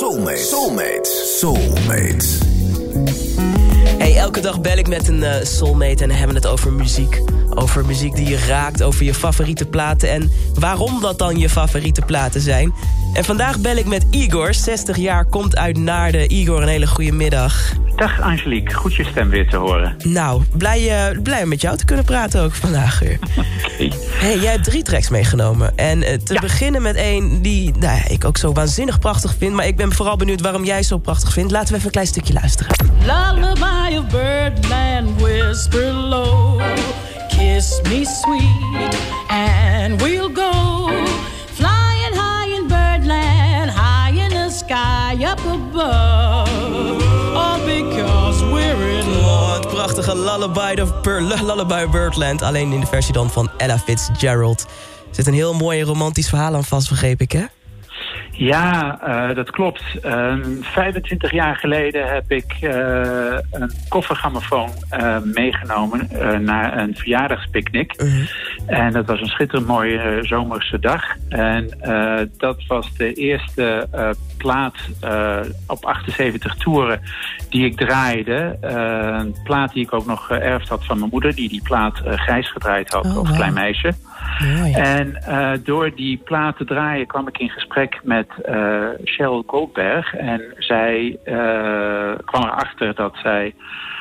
[0.00, 0.38] Soulmate.
[0.38, 1.04] Soulmate.
[1.04, 2.40] Soulmate.
[3.84, 7.20] Hey, elke dag bel ik met een uh, soulmate en hebben het over muziek.
[7.54, 10.10] Over muziek die je raakt, over je favoriete platen...
[10.10, 12.74] en waarom dat dan je favoriete platen zijn.
[13.12, 16.32] En vandaag bel ik met Igor, 60 jaar, komt uit Naarden.
[16.32, 17.72] Igor, een hele goede middag.
[17.96, 19.96] Dag Angelique, goed je stem weer te horen.
[20.04, 23.18] Nou, blij, uh, blij met jou te kunnen praten ook vandaag weer.
[23.64, 23.92] okay.
[24.12, 25.78] Hey, jij hebt drie tracks meegenomen.
[25.78, 26.40] En uh, te ja.
[26.40, 29.54] beginnen met één die nou ja, ik ook zo waanzinnig prachtig vind...
[29.54, 31.52] maar ik ben vooral benieuwd waarom jij zo prachtig vindt.
[31.52, 32.72] Laten we even een klein stukje luisteren.
[33.00, 36.60] Lullaby of birdland whisper low
[37.28, 38.94] Kiss me sweet
[39.28, 40.88] and we'll go
[41.58, 47.02] Flying high in birdland, high in the sky up above
[47.34, 49.10] All because we're in
[49.60, 52.42] het prachtige Lullaby Bir Lullaby Birdland.
[52.42, 54.60] Alleen in de versie dan van Ella Fitzgerald.
[55.08, 57.44] Er zit een heel mooi romantisch verhaal aan vast, begreep ik, hè?
[58.40, 59.82] Ja, uh, dat klopt.
[60.04, 62.70] Uh, 25 jaar geleden heb ik uh,
[63.50, 64.70] een koffergrammofoon
[65.22, 66.08] meegenomen
[66.44, 67.92] naar een verjaardagspicknick.
[67.96, 68.28] -huh.
[68.66, 71.02] En dat was een schitterend mooie zomerse dag.
[71.28, 71.70] En
[72.38, 73.88] dat was de eerste
[74.38, 74.74] plaat
[75.66, 77.00] op 78 toeren
[77.48, 78.56] die ik draaide.
[78.60, 82.52] een plaat die ik ook nog geërfd had van mijn moeder, die die plaat grijs
[82.52, 83.36] gedraaid had, oh, als wow.
[83.36, 83.92] klein meisje.
[84.56, 84.72] Mooi.
[84.72, 85.22] En
[85.64, 88.28] door die plaat te draaien kwam ik in gesprek met
[89.04, 90.14] Cheryl Goldberg.
[90.14, 91.18] En zij
[92.24, 93.54] kwam erachter dat zij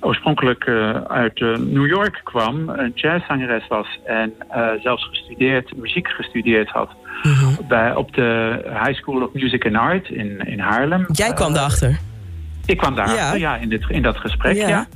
[0.00, 0.68] oorspronkelijk
[1.08, 2.68] uit New York kwam.
[2.68, 4.32] Een jazzzangeres was en
[4.82, 6.90] zelfs gestudeerd, muziek gestudeerd had.
[7.22, 7.68] -huh.
[7.68, 11.06] bij, op de High School of Music and Art in, in Haarlem.
[11.12, 11.98] Jij kwam daarachter?
[12.66, 14.68] Ik kwam daar, ja, ja in, dit, in dat gesprek, ja.
[14.68, 14.86] ja.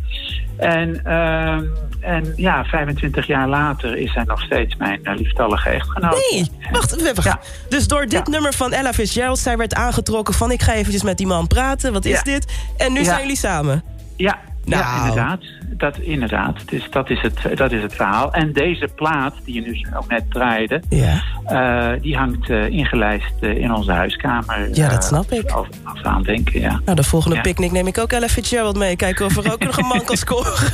[0.57, 1.55] En, uh,
[2.01, 6.29] en ja, 25 jaar later is zij nog steeds mijn uh, lieftallige echtgenoot.
[6.31, 7.23] Nee, wacht even.
[7.25, 7.41] Ja.
[7.69, 9.39] Dus door dit nummer van Ella Fitzgerald...
[9.39, 10.51] zij werd aangetrokken van...
[10.51, 12.73] ik ga eventjes met die man praten, wat is dit?
[12.77, 13.83] En nu zijn jullie samen?
[14.17, 14.83] Ja, nou.
[14.83, 15.41] ja inderdaad.
[15.77, 16.57] Dat, inderdaad.
[16.67, 18.33] Dus dat, is het, dat is het verhaal.
[18.33, 20.83] En deze plaat, die je nu ook net draaide...
[20.89, 21.23] Ja.
[21.51, 24.69] Uh, die hangt uh, ingelijst uh, in onze huiskamer.
[24.73, 25.51] Ja, dat snap ik.
[25.51, 25.67] Als,
[26.03, 26.81] aan denken, ja.
[26.85, 27.43] Nou, de volgende ja.
[27.43, 28.97] picknick neem ik ook Ella Fitzgerald mee.
[28.97, 30.53] Kijken of er ook nog een man kan scoren.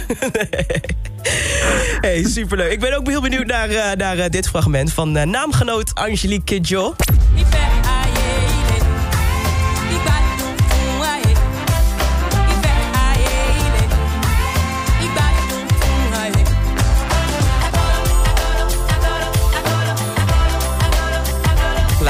[2.00, 2.72] hey, superleuk.
[2.72, 4.92] Ik ben ook heel benieuwd naar, naar dit fragment...
[4.92, 6.94] van naamgenoot Angelique Kidjo.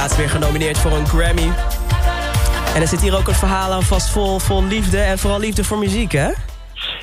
[0.00, 1.50] Laatst weer genomineerd voor een Grammy.
[2.75, 5.65] En er zit hier ook een verhaal aan vast vol, vol liefde en vooral liefde
[5.65, 6.31] voor muziek, hè?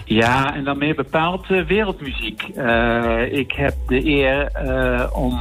[0.06, 2.44] Ja, en dan meer bepaald uh, wereldmuziek.
[2.56, 5.40] Uh, ik heb de eer uh, om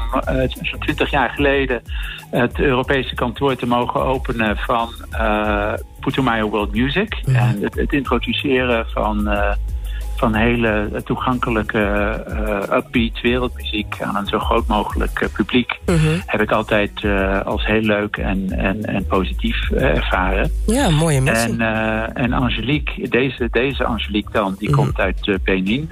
[0.63, 1.83] zo'n 20 jaar geleden
[2.31, 4.93] het Europese kantoor te mogen openen van
[6.01, 7.15] Putumayo World Music.
[7.27, 9.29] En het, het, introduceren van
[10.17, 16.13] van hele toegankelijke uh, upbeat wereldmuziek aan een zo groot mogelijk uh, publiek uh -huh.
[16.27, 20.53] heb ik altijd uh, als heel leuk en, en, en positief ervaren.
[20.67, 21.61] Ja, mooie mensen.
[21.61, 24.79] En, en Angelique, deze, deze Angelique dan, die -huh.
[24.79, 25.89] komt uit Benin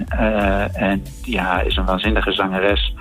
[0.73, 2.93] en ja, is een waanzinnige zangeres.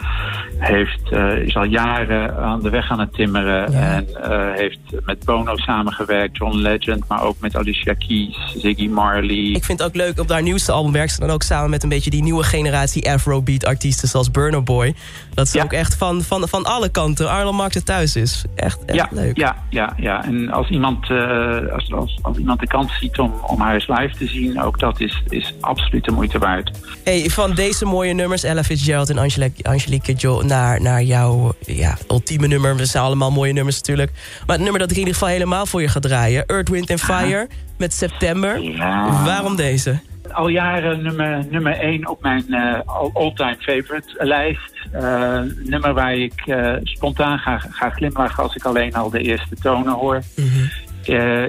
[0.58, 1.12] Heeft,
[1.44, 3.78] is al jaren aan de weg aan het timmeren ja.
[3.78, 4.06] en
[4.54, 9.36] heeft met Bono samengewerkt, John Legend, maar ook met Alicia Keys, Ziggy Marley.
[9.36, 11.88] Ik vind het ook leuk op haar nieuwste album werkt dan ook samen met een
[11.88, 14.94] beetje die nieuwe generatie Afrobeat artiesten zoals Burner Boy.
[15.34, 15.64] Dat ze ja.
[15.64, 18.44] ook echt van, van, van alle kanten Arlen Mark er thuis is.
[18.54, 19.36] Echt, echt ja, leuk.
[19.36, 20.24] Ja, ja, ja.
[20.24, 23.88] En als iemand, uh, als, als, als, iemand de kans ziet om, om haar eens
[23.88, 26.70] live te zien, ook dat is, is absoluut de moeite waard.
[27.04, 31.96] Hey, van deze mooie nummers, Ella Fitzgerald en Angelique, Angelique Kidjo, naar, naar jouw ja,
[32.10, 32.76] ultieme nummer.
[32.76, 34.10] We zijn allemaal mooie nummers natuurlijk.
[34.46, 36.46] Maar het nummer dat ik in ieder geval helemaal voor je ga draaien.
[36.46, 37.56] Earth, Wind and Fire ah.
[37.78, 38.62] met September.
[38.62, 39.24] Ja.
[39.24, 40.00] Waarom deze?
[40.34, 42.80] Al jaren nummer, nummer 1 op mijn uh,
[43.12, 44.72] all-time favorite lijst.
[44.94, 49.56] Uh, nummer waar ik uh, spontaan ga, ga glimlachen als ik alleen al de eerste
[49.56, 50.22] tonen hoor.
[50.36, 50.70] Mm -hmm.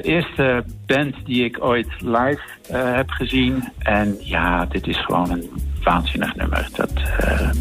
[0.01, 2.41] eerste band die ik ooit live
[2.71, 3.71] heb gezien.
[3.79, 5.49] En ja, dit is gewoon een
[5.83, 6.67] waanzinnig nummer.
[6.75, 6.91] Dat,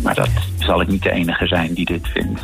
[0.03, 0.31] maar dat
[0.65, 2.41] zal ik niet de enige zijn die dit vindt.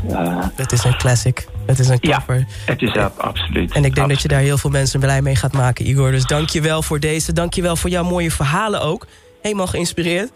[0.57, 1.47] het is een classic.
[1.67, 2.37] Het is een cover.
[2.37, 3.73] Ja, het is absoluut.
[3.73, 4.09] En ik denk absoluut.
[4.09, 6.11] dat je daar heel veel mensen blij mee gaat maken, Igor.
[6.11, 7.33] Dus dank je wel voor deze.
[7.33, 9.07] Dank je wel voor jouw mooie verhalen ook.
[9.43, 10.31] Helemaal geïnspireerd.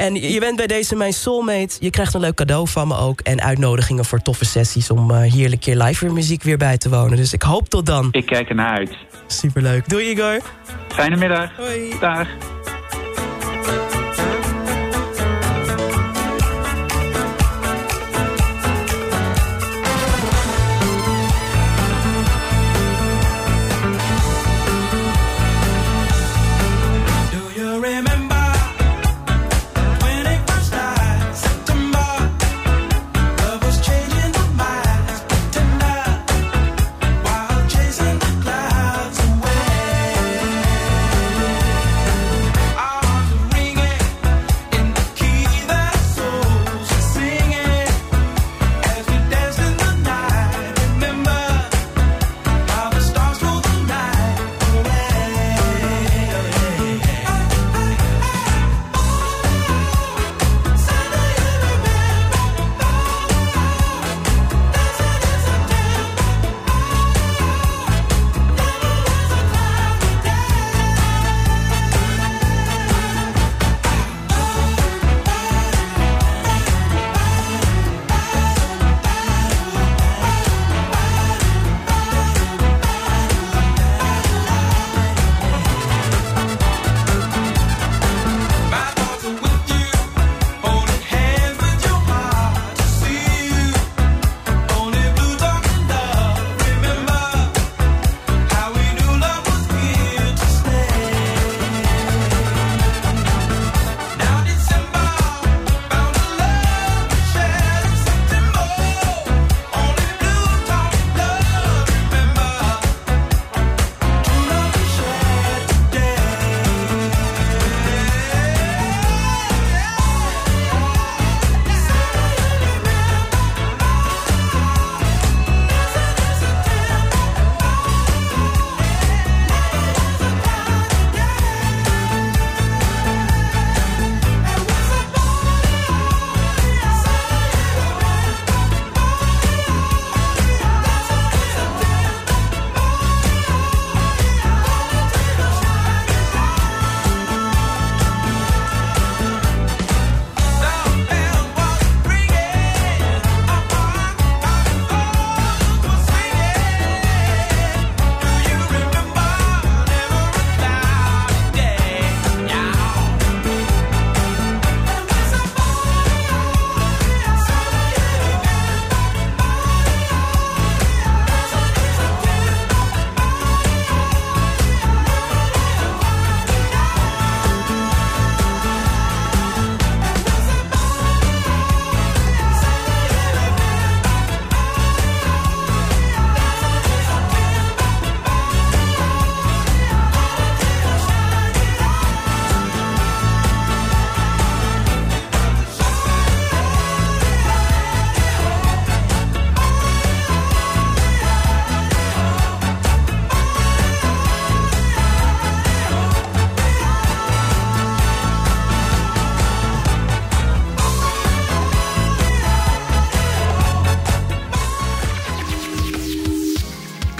[0.00, 1.76] En je bent bij deze mijn soulmate.
[1.80, 3.20] Je krijgt een leuk cadeau van me ook.
[3.20, 6.88] En uitnodigingen voor toffe sessies om uh, heerlijk keer live weer muziek weer bij te
[6.88, 7.16] wonen.
[7.16, 8.08] Dus ik hoop tot dan.
[8.10, 8.96] Ik kijk ernaar uit.
[9.26, 9.88] Superleuk.
[9.88, 10.40] Doei Igor.
[10.88, 11.50] Fijne middag.
[11.56, 11.98] Hoi.
[12.00, 12.28] Dag.